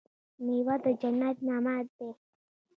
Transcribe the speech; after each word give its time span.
میوه 0.45 0.75
د 0.83 0.85
جنت 1.01 1.37
نعمت 1.47 1.87
دی. 1.97 2.09